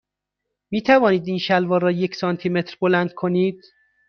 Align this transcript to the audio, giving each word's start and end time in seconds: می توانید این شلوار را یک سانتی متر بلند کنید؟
می 0.71 0.81
توانید 0.81 1.27
این 1.27 1.37
شلوار 1.39 1.81
را 1.81 1.91
یک 1.91 2.15
سانتی 2.15 2.49
متر 2.49 2.77
بلند 2.81 3.13
کنید؟ 3.13 3.61